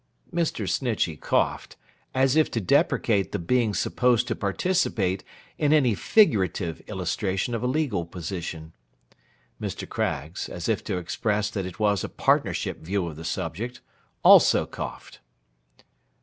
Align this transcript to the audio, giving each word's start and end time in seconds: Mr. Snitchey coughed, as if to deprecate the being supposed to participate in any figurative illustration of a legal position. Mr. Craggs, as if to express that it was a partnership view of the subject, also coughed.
Mr. 0.33 0.67
Snitchey 0.67 1.15
coughed, 1.15 1.75
as 2.15 2.35
if 2.35 2.49
to 2.49 2.59
deprecate 2.59 3.31
the 3.31 3.37
being 3.37 3.71
supposed 3.71 4.27
to 4.27 4.35
participate 4.35 5.23
in 5.59 5.71
any 5.73 5.93
figurative 5.93 6.81
illustration 6.89 7.53
of 7.53 7.61
a 7.61 7.67
legal 7.67 8.03
position. 8.07 8.73
Mr. 9.61 9.87
Craggs, 9.87 10.49
as 10.49 10.67
if 10.67 10.83
to 10.85 10.97
express 10.97 11.51
that 11.51 11.67
it 11.67 11.79
was 11.79 12.03
a 12.03 12.09
partnership 12.09 12.79
view 12.79 13.05
of 13.05 13.15
the 13.15 13.23
subject, 13.23 13.81
also 14.23 14.65
coughed. 14.65 15.19